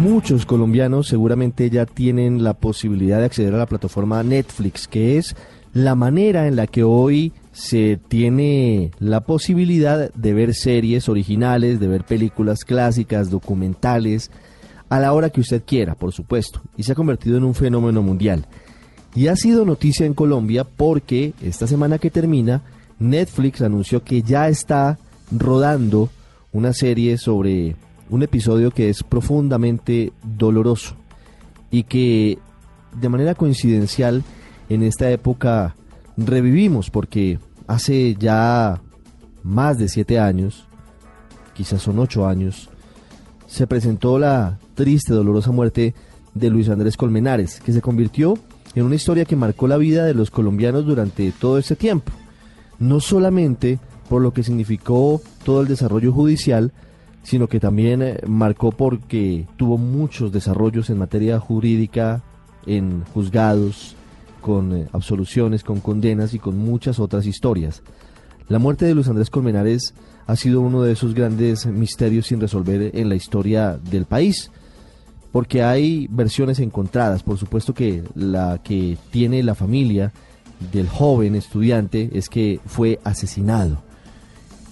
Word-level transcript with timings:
Muchos 0.00 0.46
colombianos 0.46 1.06
seguramente 1.06 1.68
ya 1.68 1.84
tienen 1.84 2.42
la 2.42 2.54
posibilidad 2.54 3.18
de 3.18 3.26
acceder 3.26 3.54
a 3.54 3.58
la 3.58 3.66
plataforma 3.66 4.22
Netflix, 4.22 4.88
que 4.88 5.18
es 5.18 5.36
la 5.74 5.94
manera 5.94 6.48
en 6.48 6.56
la 6.56 6.66
que 6.66 6.82
hoy 6.82 7.32
se 7.52 8.00
tiene 8.08 8.90
la 8.98 9.20
posibilidad 9.20 10.12
de 10.12 10.34
ver 10.34 10.54
series 10.54 11.10
originales, 11.10 11.78
de 11.78 11.88
ver 11.88 12.04
películas 12.04 12.64
clásicas, 12.64 13.30
documentales, 13.30 14.30
a 14.88 14.98
la 14.98 15.12
hora 15.12 15.30
que 15.30 15.42
usted 15.42 15.62
quiera, 15.64 15.94
por 15.94 16.12
supuesto, 16.12 16.62
y 16.76 16.82
se 16.82 16.92
ha 16.92 16.96
convertido 16.96 17.36
en 17.36 17.44
un 17.44 17.54
fenómeno 17.54 18.02
mundial. 18.02 18.46
Y 19.14 19.26
ha 19.26 19.36
sido 19.36 19.66
noticia 19.66 20.06
en 20.06 20.14
Colombia 20.14 20.64
porque 20.64 21.34
esta 21.42 21.66
semana 21.66 21.98
que 21.98 22.10
termina, 22.10 22.62
Netflix 22.98 23.60
anunció 23.60 24.02
que 24.02 24.22
ya 24.22 24.48
está 24.48 24.98
rodando 25.30 26.08
una 26.50 26.72
serie 26.72 27.18
sobre 27.18 27.76
un 28.12 28.22
episodio 28.22 28.70
que 28.70 28.90
es 28.90 29.02
profundamente 29.02 30.12
doloroso 30.22 30.96
y 31.70 31.84
que 31.84 32.38
de 33.00 33.08
manera 33.08 33.34
coincidencial 33.34 34.22
en 34.68 34.82
esta 34.82 35.10
época 35.10 35.74
revivimos 36.18 36.90
porque 36.90 37.38
hace 37.66 38.14
ya 38.16 38.82
más 39.42 39.78
de 39.78 39.88
siete 39.88 40.18
años, 40.18 40.66
quizás 41.54 41.80
son 41.80 41.98
ocho 41.98 42.26
años, 42.26 42.68
se 43.46 43.66
presentó 43.66 44.18
la 44.18 44.58
triste, 44.74 45.14
dolorosa 45.14 45.50
muerte 45.50 45.94
de 46.34 46.50
Luis 46.50 46.68
Andrés 46.68 46.98
Colmenares, 46.98 47.60
que 47.60 47.72
se 47.72 47.80
convirtió 47.80 48.38
en 48.74 48.84
una 48.84 48.96
historia 48.96 49.24
que 49.24 49.36
marcó 49.36 49.68
la 49.68 49.78
vida 49.78 50.04
de 50.04 50.12
los 50.12 50.30
colombianos 50.30 50.84
durante 50.84 51.32
todo 51.32 51.56
ese 51.56 51.76
tiempo. 51.76 52.12
No 52.78 53.00
solamente 53.00 53.78
por 54.10 54.20
lo 54.20 54.34
que 54.34 54.42
significó 54.42 55.22
todo 55.44 55.62
el 55.62 55.68
desarrollo 55.68 56.12
judicial, 56.12 56.72
sino 57.22 57.48
que 57.48 57.60
también 57.60 58.02
eh, 58.02 58.20
marcó 58.26 58.72
porque 58.72 59.46
tuvo 59.56 59.78
muchos 59.78 60.32
desarrollos 60.32 60.90
en 60.90 60.98
materia 60.98 61.38
jurídica, 61.38 62.22
en 62.66 63.04
juzgados, 63.14 63.96
con 64.40 64.76
eh, 64.76 64.88
absoluciones, 64.92 65.62
con 65.62 65.80
condenas 65.80 66.34
y 66.34 66.38
con 66.38 66.58
muchas 66.58 66.98
otras 66.98 67.26
historias. 67.26 67.82
La 68.48 68.58
muerte 68.58 68.84
de 68.84 68.94
Luis 68.94 69.08
Andrés 69.08 69.30
Colmenares 69.30 69.94
ha 70.26 70.36
sido 70.36 70.60
uno 70.60 70.82
de 70.82 70.92
esos 70.92 71.14
grandes 71.14 71.66
misterios 71.66 72.26
sin 72.26 72.40
resolver 72.40 72.90
en 72.94 73.08
la 73.08 73.14
historia 73.14 73.78
del 73.78 74.04
país, 74.04 74.50
porque 75.30 75.62
hay 75.62 76.08
versiones 76.10 76.58
encontradas. 76.58 77.22
Por 77.22 77.38
supuesto 77.38 77.72
que 77.72 78.02
la 78.14 78.60
que 78.62 78.98
tiene 79.10 79.42
la 79.42 79.54
familia 79.54 80.12
del 80.72 80.88
joven 80.88 81.34
estudiante 81.34 82.10
es 82.12 82.28
que 82.28 82.60
fue 82.66 83.00
asesinado 83.04 83.82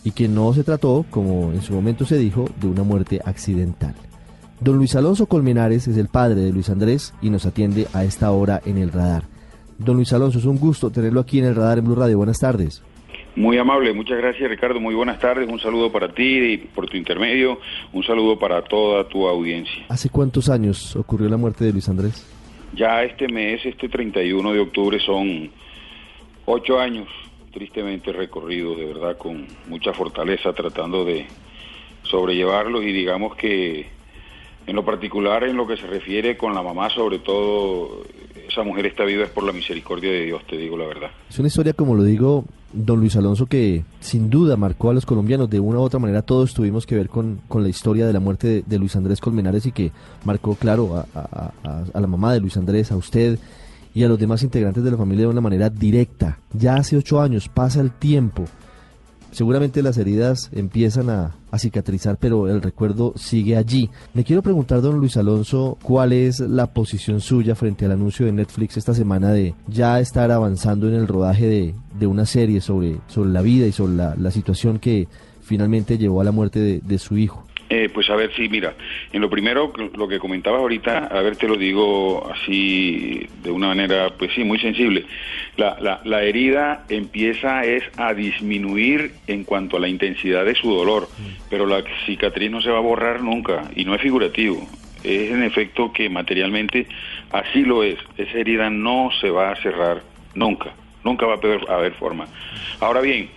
y 0.04 0.12
que 0.12 0.28
no 0.28 0.52
se 0.52 0.64
trató, 0.64 1.04
como 1.10 1.52
en 1.52 1.62
su 1.62 1.72
momento 1.72 2.04
se 2.04 2.18
dijo, 2.18 2.46
de 2.60 2.68
una 2.68 2.82
muerte 2.82 3.20
accidental. 3.24 3.94
Don 4.60 4.76
Luis 4.76 4.94
Alonso 4.94 5.26
Colmenares 5.26 5.88
es 5.88 5.96
el 5.96 6.08
padre 6.08 6.42
de 6.42 6.52
Luis 6.52 6.68
Andrés 6.68 7.14
y 7.22 7.30
nos 7.30 7.46
atiende 7.46 7.86
a 7.94 8.04
esta 8.04 8.30
hora 8.30 8.60
en 8.64 8.78
el 8.78 8.92
radar. 8.92 9.24
Don 9.78 9.96
Luis 9.96 10.12
Alonso, 10.12 10.38
es 10.38 10.44
un 10.44 10.58
gusto 10.58 10.90
tenerlo 10.90 11.20
aquí 11.20 11.38
en 11.38 11.46
el 11.46 11.54
radar 11.54 11.78
en 11.78 11.86
Blue 11.86 11.94
Radio. 11.94 12.18
Buenas 12.18 12.38
tardes. 12.38 12.82
Muy 13.36 13.56
amable, 13.58 13.92
muchas 13.92 14.18
gracias 14.18 14.50
Ricardo, 14.50 14.80
muy 14.80 14.94
buenas 14.94 15.20
tardes, 15.20 15.48
un 15.48 15.60
saludo 15.60 15.92
para 15.92 16.12
ti 16.12 16.24
y 16.24 16.56
por 16.58 16.88
tu 16.88 16.96
intermedio, 16.96 17.60
un 17.92 18.02
saludo 18.02 18.38
para 18.38 18.60
toda 18.62 19.08
tu 19.08 19.28
audiencia. 19.28 19.86
¿Hace 19.88 20.10
cuántos 20.10 20.50
años 20.50 20.96
ocurrió 20.96 21.28
la 21.28 21.36
muerte 21.36 21.64
de 21.64 21.72
Luis 21.72 21.88
Andrés? 21.88 22.26
Ya 22.74 23.04
este 23.04 23.28
mes, 23.28 23.64
este 23.64 23.88
31 23.88 24.52
de 24.52 24.58
octubre, 24.58 24.98
son 24.98 25.48
ocho 26.44 26.78
años 26.80 27.06
tristemente 27.52 28.12
recorridos, 28.12 28.76
de 28.76 28.86
verdad, 28.86 29.16
con 29.16 29.46
mucha 29.68 29.92
fortaleza, 29.92 30.52
tratando 30.52 31.04
de 31.04 31.26
sobrellevarlos 32.02 32.82
y 32.84 32.92
digamos 32.92 33.36
que 33.36 33.86
en 34.66 34.76
lo 34.76 34.84
particular, 34.84 35.44
en 35.44 35.56
lo 35.56 35.66
que 35.66 35.76
se 35.76 35.86
refiere 35.86 36.36
con 36.36 36.54
la 36.54 36.62
mamá, 36.62 36.90
sobre 36.90 37.18
todo, 37.18 38.02
esa 38.48 38.62
mujer 38.62 38.86
está 38.86 39.04
viva 39.04 39.24
es 39.24 39.30
por 39.30 39.44
la 39.44 39.52
misericordia 39.52 40.10
de 40.10 40.26
Dios, 40.26 40.44
te 40.46 40.56
digo 40.56 40.76
la 40.76 40.86
verdad. 40.86 41.10
Es 41.28 41.38
una 41.38 41.48
historia, 41.48 41.72
como 41.72 41.94
lo 41.94 42.04
digo, 42.04 42.44
don 42.72 43.00
Luis 43.00 43.16
Alonso, 43.16 43.46
que 43.46 43.84
sin 44.00 44.30
duda 44.30 44.56
marcó 44.56 44.90
a 44.90 44.94
los 44.94 45.06
colombianos. 45.06 45.50
De 45.50 45.58
una 45.58 45.80
u 45.80 45.82
otra 45.82 45.98
manera, 45.98 46.22
todos 46.22 46.54
tuvimos 46.54 46.86
que 46.86 46.94
ver 46.94 47.08
con, 47.08 47.40
con 47.48 47.62
la 47.62 47.68
historia 47.68 48.06
de 48.06 48.12
la 48.12 48.20
muerte 48.20 48.62
de, 48.64 48.78
Luis 48.78 48.94
Andrés 48.94 49.20
Colmenares 49.20 49.66
y 49.66 49.72
que 49.72 49.90
marcó, 50.24 50.54
claro, 50.54 51.04
a, 51.14 51.52
a 51.92 52.00
la 52.00 52.06
mamá 52.06 52.32
de 52.32 52.40
Luis 52.40 52.56
Andrés, 52.56 52.92
a 52.92 52.96
usted 52.96 53.38
y 53.94 54.04
a 54.04 54.08
los 54.08 54.18
demás 54.18 54.42
integrantes 54.42 54.84
de 54.84 54.90
la 54.90 54.96
familia 54.96 55.24
de 55.24 55.32
una 55.32 55.40
manera 55.40 55.68
directa. 55.70 56.38
Ya 56.52 56.74
hace 56.74 56.96
ocho 56.96 57.20
años, 57.20 57.48
pasa 57.48 57.80
el 57.80 57.90
tiempo 57.90 58.44
seguramente 59.32 59.82
las 59.82 59.98
heridas 59.98 60.50
empiezan 60.52 61.10
a, 61.10 61.36
cicatrizar, 61.56 62.16
pero 62.16 62.48
el 62.48 62.62
recuerdo 62.62 63.12
sigue 63.16 63.56
allí. 63.56 63.90
Me 64.14 64.22
quiero 64.22 64.40
preguntar, 64.40 64.80
don 64.82 64.98
Luis 64.98 65.16
Alonso, 65.16 65.76
cuál 65.82 66.12
es 66.12 66.38
la 66.38 66.68
posición 66.68 67.20
suya 67.20 67.56
frente 67.56 67.84
al 67.84 67.92
anuncio 67.92 68.24
de 68.26 68.32
Netflix 68.32 68.76
esta 68.76 68.94
semana 68.94 69.32
de 69.32 69.54
ya 69.66 69.98
estar 69.98 70.30
avanzando 70.30 70.88
en 70.88 70.94
el 70.94 71.08
rodaje 71.08 71.74
de, 71.98 72.06
una 72.06 72.24
serie 72.24 72.60
sobre, 72.60 72.98
sobre 73.08 73.30
la 73.30 73.42
vida 73.42 73.66
y 73.66 73.72
sobre 73.72 73.94
la, 73.96 74.30
situación 74.30 74.78
que 74.78 75.08
finalmente 75.40 75.98
llevó 75.98 76.20
a 76.20 76.24
la 76.24 76.32
muerte 76.32 76.80
de 76.84 76.98
su 76.98 77.18
hijo. 77.18 77.44
Eh, 77.72 77.88
pues 77.88 78.10
a 78.10 78.16
ver, 78.16 78.32
sí, 78.34 78.48
mira, 78.48 78.74
en 79.12 79.20
lo 79.20 79.30
primero, 79.30 79.72
lo 79.94 80.08
que 80.08 80.18
comentabas 80.18 80.60
ahorita, 80.60 81.06
a 81.06 81.22
ver, 81.22 81.36
te 81.36 81.46
lo 81.46 81.56
digo 81.56 82.28
así 82.28 83.28
de 83.44 83.50
una 83.52 83.68
manera, 83.68 84.10
pues 84.18 84.32
sí, 84.34 84.42
muy 84.42 84.58
sensible. 84.58 85.06
La, 85.56 85.76
la, 85.80 86.00
la 86.04 86.24
herida 86.24 86.84
empieza 86.88 87.64
es 87.64 87.84
a 87.96 88.12
disminuir 88.12 89.12
en 89.28 89.44
cuanto 89.44 89.76
a 89.76 89.80
la 89.80 89.86
intensidad 89.86 90.44
de 90.44 90.56
su 90.56 90.74
dolor, 90.74 91.08
pero 91.48 91.64
la 91.64 91.84
cicatriz 92.06 92.50
no 92.50 92.60
se 92.60 92.70
va 92.70 92.78
a 92.78 92.82
borrar 92.82 93.22
nunca 93.22 93.70
y 93.76 93.84
no 93.84 93.94
es 93.94 94.00
figurativo. 94.00 94.66
Es 95.04 95.30
en 95.30 95.44
efecto 95.44 95.92
que 95.92 96.08
materialmente 96.10 96.88
así 97.30 97.62
lo 97.62 97.84
es. 97.84 97.98
Esa 98.18 98.36
herida 98.36 98.68
no 98.68 99.10
se 99.20 99.30
va 99.30 99.52
a 99.52 99.56
cerrar 99.62 100.02
nunca, 100.34 100.72
nunca 101.04 101.24
va 101.24 101.34
a 101.34 101.40
poder 101.40 101.60
haber 101.70 101.94
forma. 101.94 102.26
Ahora 102.80 103.00
bien, 103.00 103.30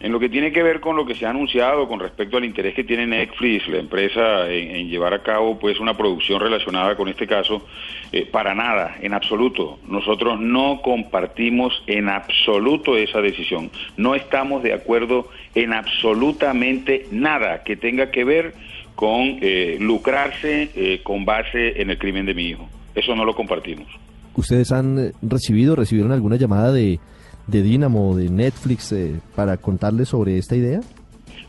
en 0.00 0.12
lo 0.12 0.20
que 0.20 0.28
tiene 0.28 0.52
que 0.52 0.62
ver 0.62 0.80
con 0.80 0.96
lo 0.96 1.04
que 1.04 1.14
se 1.14 1.26
ha 1.26 1.30
anunciado 1.30 1.88
con 1.88 1.98
respecto 1.98 2.36
al 2.36 2.44
interés 2.44 2.74
que 2.74 2.84
tiene 2.84 3.06
Netflix, 3.06 3.66
la 3.68 3.78
empresa, 3.78 4.48
en, 4.50 4.88
llevar 4.88 5.12
a 5.12 5.22
cabo 5.22 5.58
pues 5.58 5.80
una 5.80 5.96
producción 5.96 6.40
relacionada 6.40 6.96
con 6.96 7.08
este 7.08 7.26
caso, 7.26 7.66
eh, 8.12 8.24
para 8.26 8.54
nada, 8.54 8.96
en 9.00 9.12
absoluto. 9.12 9.78
Nosotros 9.88 10.40
no 10.40 10.80
compartimos 10.82 11.82
en 11.86 12.08
absoluto 12.08 12.96
esa 12.96 13.20
decisión. 13.20 13.70
No 13.96 14.14
estamos 14.14 14.62
de 14.62 14.72
acuerdo 14.72 15.28
en 15.54 15.72
absolutamente 15.72 17.06
nada 17.10 17.64
que 17.64 17.76
tenga 17.76 18.10
que 18.10 18.24
ver 18.24 18.54
con 18.94 19.38
eh, 19.40 19.76
lucrarse 19.80 20.70
eh, 20.74 21.00
con 21.02 21.24
base 21.24 21.80
en 21.80 21.90
el 21.90 21.98
crimen 21.98 22.26
de 22.26 22.34
mi 22.34 22.46
hijo. 22.46 22.68
Eso 22.94 23.14
no 23.14 23.24
lo 23.24 23.34
compartimos. 23.34 23.86
¿Ustedes 24.34 24.70
han 24.70 25.12
recibido, 25.20 25.74
recibieron 25.74 26.12
alguna 26.12 26.36
llamada 26.36 26.72
de 26.72 27.00
de 27.48 27.62
Dynamo, 27.62 28.14
de 28.16 28.30
Netflix, 28.30 28.92
eh, 28.92 29.20
para 29.34 29.56
contarles 29.56 30.10
sobre 30.10 30.38
esta 30.38 30.54
idea? 30.54 30.80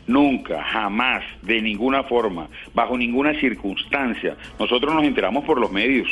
Nunca, 0.06 0.62
jamás, 0.64 1.22
de 1.42 1.62
ninguna 1.62 2.02
forma, 2.02 2.48
bajo 2.74 2.98
ninguna 2.98 3.38
circunstancia. 3.38 4.36
Nosotros 4.58 4.92
nos 4.92 5.04
enteramos 5.04 5.44
por 5.44 5.60
los 5.60 5.70
medios. 5.70 6.08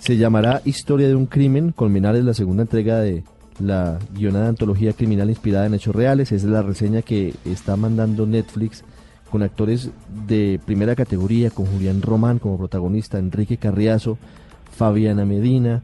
Se 0.00 0.16
llamará 0.16 0.60
Historia 0.64 1.06
de 1.06 1.14
un 1.14 1.26
crimen, 1.26 1.72
es 1.78 2.24
la 2.24 2.34
segunda 2.34 2.62
entrega 2.62 2.98
de 2.98 3.22
la 3.60 3.98
guionada 4.12 4.48
antología 4.48 4.92
criminal 4.92 5.28
inspirada 5.28 5.66
en 5.66 5.74
hechos 5.74 5.94
reales. 5.94 6.32
Es 6.32 6.42
la 6.42 6.62
reseña 6.62 7.02
que 7.02 7.34
está 7.44 7.76
mandando 7.76 8.26
Netflix 8.26 8.84
con 9.30 9.42
actores 9.42 9.90
de 10.26 10.58
primera 10.66 10.96
categoría, 10.96 11.50
con 11.50 11.66
Julián 11.66 12.02
Román 12.02 12.38
como 12.38 12.58
protagonista, 12.58 13.18
Enrique 13.18 13.56
Carriazo, 13.56 14.18
Fabiana 14.76 15.24
Medina. 15.24 15.82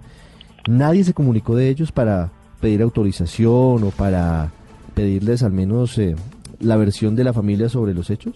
Nadie 0.67 1.05
se 1.05 1.15
comunicó 1.15 1.55
de 1.55 1.69
ellos 1.69 1.93
para 1.93 2.33
pedir 2.61 2.83
autorización 2.83 3.85
o 3.85 3.93
para 3.97 4.51
pedirles 4.95 5.43
al 5.43 5.53
menos 5.53 5.99
eh, 5.99 6.17
la 6.61 6.77
versión 6.77 7.17
de 7.17 7.25
la 7.25 7.33
familia 7.33 7.69
sobre 7.69 7.95
los 7.95 8.11
hechos? 8.11 8.35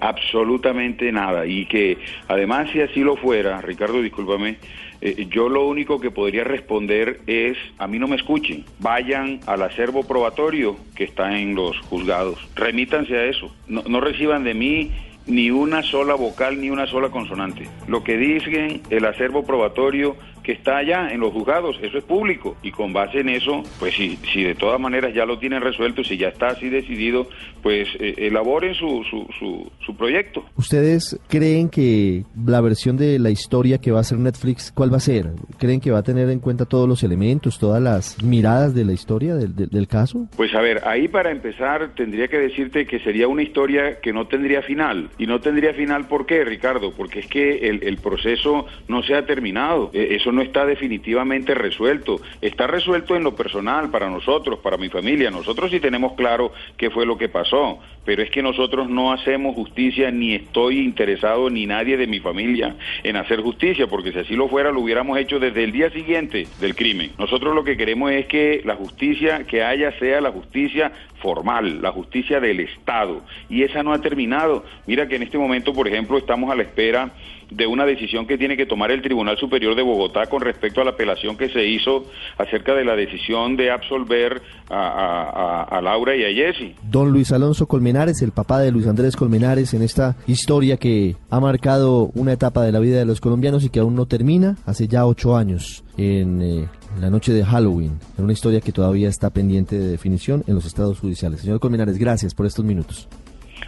Absolutamente 0.00 1.10
nada. 1.10 1.46
Y 1.46 1.66
que 1.66 1.98
además 2.28 2.70
si 2.72 2.80
así 2.80 3.00
lo 3.00 3.16
fuera, 3.16 3.60
Ricardo, 3.60 4.00
discúlpame, 4.00 4.58
eh, 5.00 5.26
yo 5.30 5.48
lo 5.48 5.66
único 5.66 6.00
que 6.00 6.10
podría 6.10 6.44
responder 6.44 7.20
es, 7.26 7.56
a 7.78 7.86
mí 7.86 7.98
no 7.98 8.08
me 8.08 8.16
escuchen, 8.16 8.64
vayan 8.80 9.40
al 9.46 9.62
acervo 9.62 10.02
probatorio 10.04 10.76
que 10.94 11.04
está 11.04 11.38
en 11.38 11.54
los 11.54 11.78
juzgados, 11.82 12.48
remítanse 12.56 13.16
a 13.16 13.24
eso, 13.24 13.54
no, 13.68 13.82
no 13.88 14.00
reciban 14.00 14.42
de 14.42 14.54
mí 14.54 14.90
ni 15.28 15.50
una 15.50 15.82
sola 15.82 16.14
vocal 16.14 16.60
ni 16.60 16.70
una 16.70 16.86
sola 16.86 17.10
consonante. 17.10 17.68
Lo 17.86 18.02
que 18.02 18.16
dicen 18.16 18.80
el 18.90 19.04
acervo 19.04 19.44
probatorio 19.44 20.16
que 20.48 20.54
está 20.54 20.78
allá 20.78 21.10
en 21.10 21.20
los 21.20 21.30
juzgados, 21.30 21.78
eso 21.82 21.98
es 21.98 22.04
público 22.04 22.56
y 22.62 22.70
con 22.70 22.90
base 22.90 23.20
en 23.20 23.28
eso, 23.28 23.62
pues 23.78 23.94
si, 23.94 24.16
si 24.32 24.44
de 24.44 24.54
todas 24.54 24.80
maneras 24.80 25.12
ya 25.12 25.26
lo 25.26 25.38
tienen 25.38 25.60
resuelto, 25.60 26.02
si 26.02 26.16
ya 26.16 26.28
está 26.28 26.46
así 26.46 26.70
decidido, 26.70 27.28
pues 27.62 27.86
eh, 28.00 28.14
elaboren 28.16 28.72
su, 28.72 29.04
su, 29.10 29.70
su, 29.84 29.96
proyecto. 29.96 30.46
¿Ustedes 30.56 31.20
creen 31.28 31.68
que 31.68 32.24
la 32.46 32.62
versión 32.62 32.96
de 32.96 33.18
la 33.18 33.28
historia 33.28 33.76
que 33.76 33.90
va 33.90 33.98
a 33.98 34.00
hacer 34.00 34.16
Netflix, 34.16 34.72
cuál 34.72 34.90
va 34.90 34.96
a 34.96 35.00
ser? 35.00 35.32
¿Creen 35.58 35.80
que 35.80 35.90
va 35.90 35.98
a 35.98 36.02
tener 36.02 36.30
en 36.30 36.40
cuenta 36.40 36.64
todos 36.64 36.88
los 36.88 37.02
elementos, 37.02 37.58
todas 37.58 37.82
las 37.82 38.22
miradas 38.22 38.74
de 38.74 38.86
la 38.86 38.94
historia 38.94 39.34
del, 39.34 39.54
del 39.54 39.86
caso? 39.86 40.28
Pues 40.34 40.54
a 40.54 40.62
ver, 40.62 40.80
ahí 40.86 41.08
para 41.08 41.30
empezar 41.30 41.94
tendría 41.94 42.28
que 42.28 42.38
decirte 42.38 42.86
que 42.86 43.00
sería 43.00 43.28
una 43.28 43.42
historia 43.42 44.00
que 44.00 44.14
no 44.14 44.28
tendría 44.28 44.62
final. 44.62 45.10
Y 45.18 45.26
no 45.26 45.40
tendría 45.40 45.74
final, 45.74 46.06
¿por 46.06 46.24
qué, 46.24 46.42
Ricardo? 46.44 46.94
Porque 46.96 47.18
es 47.18 47.26
que 47.26 47.68
el, 47.68 47.82
el 47.82 47.98
proceso 47.98 48.64
no 48.86 49.02
se 49.02 49.14
ha 49.14 49.26
terminado. 49.26 49.90
E, 49.92 50.14
eso 50.14 50.32
no 50.32 50.37
está 50.42 50.66
definitivamente 50.66 51.54
resuelto. 51.54 52.20
Está 52.40 52.66
resuelto 52.66 53.16
en 53.16 53.24
lo 53.24 53.34
personal, 53.34 53.90
para 53.90 54.08
nosotros, 54.08 54.58
para 54.60 54.76
mi 54.76 54.88
familia. 54.88 55.30
Nosotros 55.30 55.70
sí 55.70 55.80
tenemos 55.80 56.14
claro 56.14 56.52
qué 56.76 56.90
fue 56.90 57.06
lo 57.06 57.16
que 57.16 57.28
pasó. 57.28 57.78
Pero 58.08 58.22
es 58.22 58.30
que 58.30 58.40
nosotros 58.40 58.88
no 58.88 59.12
hacemos 59.12 59.54
justicia, 59.54 60.10
ni 60.10 60.34
estoy 60.34 60.78
interesado, 60.78 61.50
ni 61.50 61.66
nadie 61.66 61.98
de 61.98 62.06
mi 62.06 62.20
familia, 62.20 62.74
en 63.02 63.16
hacer 63.16 63.42
justicia, 63.42 63.86
porque 63.86 64.12
si 64.12 64.20
así 64.20 64.34
lo 64.34 64.48
fuera, 64.48 64.72
lo 64.72 64.80
hubiéramos 64.80 65.18
hecho 65.18 65.38
desde 65.38 65.62
el 65.62 65.72
día 65.72 65.90
siguiente 65.90 66.48
del 66.58 66.74
crimen. 66.74 67.10
Nosotros 67.18 67.54
lo 67.54 67.64
que 67.64 67.76
queremos 67.76 68.10
es 68.12 68.24
que 68.24 68.62
la 68.64 68.76
justicia 68.76 69.44
que 69.44 69.62
haya 69.62 69.92
sea 69.98 70.22
la 70.22 70.30
justicia 70.30 70.90
formal, 71.20 71.82
la 71.82 71.92
justicia 71.92 72.40
del 72.40 72.60
Estado. 72.60 73.20
Y 73.50 73.62
esa 73.62 73.82
no 73.82 73.92
ha 73.92 74.00
terminado. 74.00 74.64
Mira 74.86 75.06
que 75.06 75.16
en 75.16 75.24
este 75.24 75.36
momento, 75.36 75.74
por 75.74 75.86
ejemplo, 75.86 76.16
estamos 76.16 76.50
a 76.50 76.54
la 76.54 76.62
espera 76.62 77.12
de 77.50 77.66
una 77.66 77.86
decisión 77.86 78.26
que 78.26 78.36
tiene 78.36 78.56
que 78.56 78.66
tomar 78.66 78.90
el 78.90 79.02
Tribunal 79.02 79.38
Superior 79.38 79.74
de 79.74 79.82
Bogotá 79.82 80.26
con 80.26 80.42
respecto 80.42 80.80
a 80.80 80.84
la 80.84 80.90
apelación 80.90 81.36
que 81.36 81.48
se 81.48 81.66
hizo 81.66 82.04
acerca 82.36 82.74
de 82.74 82.84
la 82.84 82.94
decisión 82.94 83.56
de 83.56 83.70
absolver 83.70 84.42
a, 84.68 85.80
Laura 85.82 86.14
y 86.14 86.24
a 86.24 86.32
Jesse. 86.32 86.74
Don 86.82 87.10
Luis 87.10 87.32
Alonso 87.32 87.66
El 87.98 88.30
papá 88.30 88.60
de 88.60 88.70
Luis 88.70 88.86
Andrés 88.86 89.16
Colmenares, 89.16 89.74
en 89.74 89.82
esta 89.82 90.14
historia 90.28 90.76
que 90.76 91.16
ha 91.30 91.40
marcado 91.40 92.12
una 92.14 92.32
etapa 92.32 92.62
de 92.62 92.70
la 92.70 92.78
vida 92.78 92.96
de 92.96 93.04
los 93.04 93.20
colombianos 93.20 93.64
y 93.64 93.70
que 93.70 93.80
aún 93.80 93.96
no 93.96 94.06
termina, 94.06 94.56
hace 94.66 94.86
ya 94.86 95.04
ocho 95.04 95.36
años, 95.36 95.82
en 95.96 96.40
eh, 96.40 96.68
la 97.00 97.10
noche 97.10 97.32
de 97.32 97.44
Halloween, 97.44 97.98
en 98.16 98.22
una 98.22 98.32
historia 98.32 98.60
que 98.60 98.70
todavía 98.70 99.08
está 99.08 99.30
pendiente 99.30 99.76
de 99.76 99.88
definición 99.88 100.44
en 100.46 100.54
los 100.54 100.64
estados 100.64 101.00
judiciales. 101.00 101.40
Señor 101.40 101.58
Colmenares, 101.58 101.98
gracias 101.98 102.34
por 102.34 102.46
estos 102.46 102.64
minutos. 102.64 103.08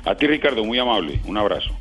A 0.05 0.15
ti, 0.15 0.29
Ricardo, 0.29 0.65
muy 0.65 0.79
amable. 0.79 1.21
Un 1.27 1.37
abrazo. 1.37 1.73